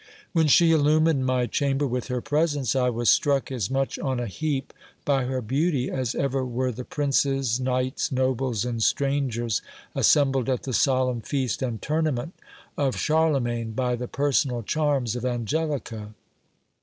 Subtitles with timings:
[0.33, 4.25] When she illumined my chamber with her presence, I was struck as much on a
[4.25, 4.73] heap
[5.05, 9.61] by her beauty, as ever were the princes, knights, nobles, and strangers
[9.93, 12.33] assembled at the solemn feast and tournament
[12.79, 16.15] of Charlemain, by the personal charms of Angelica.